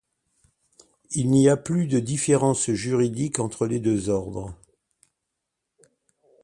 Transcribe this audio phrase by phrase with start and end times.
[1.11, 4.51] Il n'y a plus de différences juridiques entre les deux ordres.